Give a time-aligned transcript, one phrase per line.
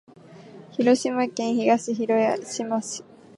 [0.71, 3.03] 広島県東広島市